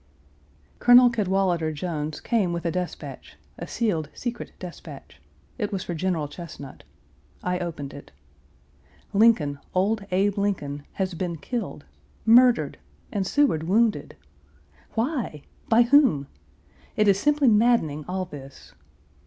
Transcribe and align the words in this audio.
Colonel 0.79 1.11
Cadwallader 1.11 1.71
Jones 1.71 2.19
came 2.21 2.53
with 2.53 2.65
a 2.65 2.71
despatch, 2.71 3.37
a 3.59 3.67
sealed 3.67 4.09
secret 4.15 4.51
despatch. 4.57 5.21
It 5.59 5.71
was 5.71 5.83
for 5.83 5.93
General 5.93 6.27
Chesnut. 6.27 6.83
I 7.43 7.59
opened 7.59 7.93
it. 7.93 8.11
Lincoln, 9.13 9.59
old 9.75 10.03
Abe 10.09 10.39
Lincoln, 10.39 10.85
has 10.93 11.13
been 11.13 11.37
killed, 11.37 11.85
murdered, 12.25 12.79
and 13.11 13.27
Seward 13.27 13.67
wounded! 13.67 14.15
Why? 14.95 15.43
By 15.69 15.83
whom? 15.83 16.25
It 16.95 17.07
is 17.07 17.19
simply 17.19 17.47
maddening, 17.49 18.03
all 18.07 18.25
this. 18.25 18.73